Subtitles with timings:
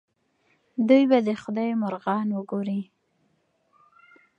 [0.87, 2.81] دوی به د خدای مرغان وګوري.